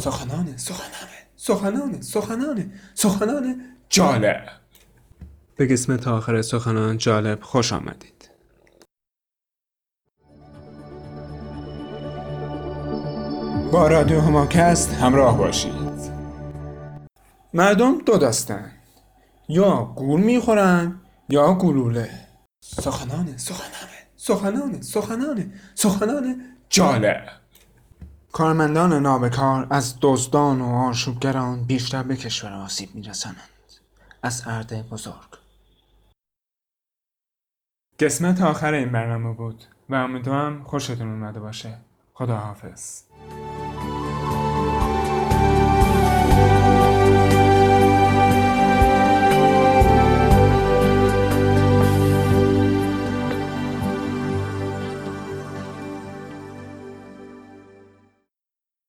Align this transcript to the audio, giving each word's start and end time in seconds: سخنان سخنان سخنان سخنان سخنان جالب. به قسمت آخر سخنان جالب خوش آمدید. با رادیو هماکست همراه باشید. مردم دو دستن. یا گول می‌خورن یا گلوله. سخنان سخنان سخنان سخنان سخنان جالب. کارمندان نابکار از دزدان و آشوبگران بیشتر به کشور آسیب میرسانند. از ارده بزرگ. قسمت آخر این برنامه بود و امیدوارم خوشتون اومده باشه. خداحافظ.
سخنان 0.00 0.56
سخنان 0.56 1.08
سخنان 1.36 2.02
سخنان 2.02 2.72
سخنان 2.94 3.76
جالب. 3.88 4.46
به 5.56 5.66
قسمت 5.66 6.08
آخر 6.08 6.42
سخنان 6.42 6.98
جالب 6.98 7.42
خوش 7.42 7.72
آمدید. 7.72 8.30
با 13.72 13.88
رادیو 13.88 14.20
هماکست 14.20 14.92
همراه 14.92 15.38
باشید. 15.38 16.12
مردم 17.54 17.98
دو 17.98 18.18
دستن. 18.18 18.72
یا 19.48 19.92
گول 19.96 20.20
می‌خورن 20.20 21.00
یا 21.28 21.54
گلوله. 21.54 22.10
سخنان 22.60 23.36
سخنان 23.36 23.88
سخنان 24.16 24.82
سخنان 24.82 25.52
سخنان 25.74 26.44
جالب. 26.70 27.28
کارمندان 28.38 28.92
نابکار 28.92 29.66
از 29.70 29.98
دزدان 30.00 30.60
و 30.60 30.66
آشوبگران 30.66 31.64
بیشتر 31.64 32.02
به 32.02 32.16
کشور 32.16 32.52
آسیب 32.52 32.94
میرسانند. 32.94 33.48
از 34.22 34.42
ارده 34.46 34.82
بزرگ. 34.82 35.38
قسمت 38.00 38.40
آخر 38.40 38.72
این 38.72 38.92
برنامه 38.92 39.32
بود 39.32 39.64
و 39.88 39.94
امیدوارم 39.94 40.64
خوشتون 40.64 41.08
اومده 41.10 41.40
باشه. 41.40 41.78
خداحافظ. 42.14 43.02